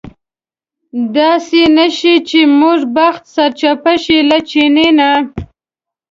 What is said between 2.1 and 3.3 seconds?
چې زموږ بخت